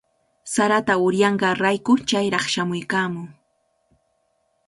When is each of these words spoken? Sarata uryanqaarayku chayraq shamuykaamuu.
Sarata 0.53 0.93
uryanqaarayku 1.05 1.93
chayraq 2.09 2.45
shamuykaamuu. 2.53 3.27